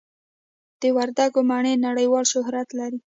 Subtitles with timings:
[0.81, 2.99] د وردګو مڼې نړیوال شهرت لري.